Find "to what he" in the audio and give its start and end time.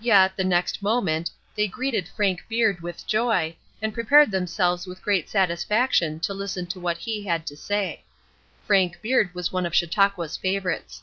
6.68-7.24